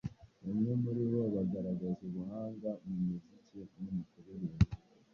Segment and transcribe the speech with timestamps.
[0.43, 4.71] bamwe muri bo bagaragazaga ubuhanga mu muziki no kuririmba,